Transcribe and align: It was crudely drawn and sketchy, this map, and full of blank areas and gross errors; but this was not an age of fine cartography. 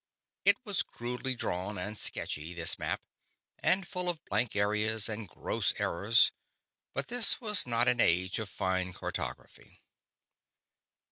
It 0.45 0.57
was 0.65 0.81
crudely 0.81 1.35
drawn 1.35 1.77
and 1.77 1.95
sketchy, 1.95 2.55
this 2.55 2.79
map, 2.79 3.03
and 3.59 3.87
full 3.87 4.09
of 4.09 4.25
blank 4.25 4.55
areas 4.55 5.07
and 5.07 5.29
gross 5.29 5.79
errors; 5.79 6.31
but 6.95 7.07
this 7.07 7.39
was 7.39 7.67
not 7.67 7.87
an 7.87 8.01
age 8.01 8.39
of 8.39 8.49
fine 8.49 8.93
cartography. 8.93 9.83